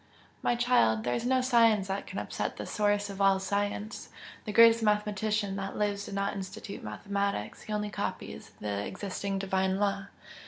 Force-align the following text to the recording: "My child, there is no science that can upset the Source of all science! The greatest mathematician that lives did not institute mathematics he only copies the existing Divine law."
"My 0.41 0.55
child, 0.55 1.03
there 1.03 1.13
is 1.13 1.27
no 1.27 1.41
science 1.41 1.87
that 1.87 2.07
can 2.07 2.17
upset 2.17 2.57
the 2.57 2.65
Source 2.65 3.07
of 3.11 3.21
all 3.21 3.39
science! 3.39 4.09
The 4.45 4.51
greatest 4.51 4.81
mathematician 4.81 5.55
that 5.57 5.77
lives 5.77 6.05
did 6.05 6.15
not 6.15 6.33
institute 6.33 6.83
mathematics 6.83 7.61
he 7.61 7.71
only 7.73 7.91
copies 7.91 8.49
the 8.59 8.83
existing 8.83 9.37
Divine 9.37 9.77
law." 9.77 10.07